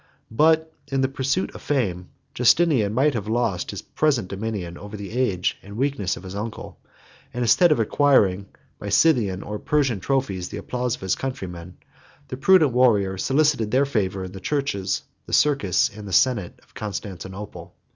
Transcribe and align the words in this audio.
But, 0.31 0.73
in 0.87 1.01
the 1.01 1.07
pursuit 1.07 1.53
of 1.53 1.61
fame, 1.61 2.09
Justinian 2.33 2.91
might 2.91 3.13
have 3.13 3.27
lost 3.27 3.69
his 3.69 3.83
present 3.83 4.29
dominion 4.29 4.75
over 4.75 4.97
the 4.97 5.11
age 5.11 5.59
and 5.61 5.77
weakness 5.77 6.17
of 6.17 6.23
his 6.23 6.33
uncle; 6.33 6.79
and 7.35 7.43
instead 7.43 7.71
of 7.71 7.79
acquiring 7.79 8.47
by 8.79 8.89
Scythian 8.89 9.43
or 9.43 9.59
Persian 9.59 9.99
trophies 9.99 10.49
the 10.49 10.57
applause 10.57 10.95
of 10.95 11.01
his 11.01 11.13
countrymen, 11.13 11.77
9 11.81 11.85
the 12.29 12.37
prudent 12.37 12.71
warrior 12.71 13.15
solicited 13.19 13.69
their 13.69 13.85
favor 13.85 14.23
in 14.23 14.31
the 14.31 14.39
churches, 14.39 15.03
the 15.27 15.33
circus, 15.33 15.89
and 15.95 16.07
the 16.07 16.13
senate, 16.13 16.59
of 16.63 16.73
Constantinople. 16.73 17.75